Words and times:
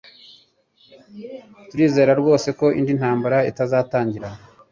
Turizera 1.69 2.11
rwose 2.21 2.49
ko 2.59 2.65
indi 2.79 2.93
ntambara 2.99 3.37
itazatangira. 3.49 4.29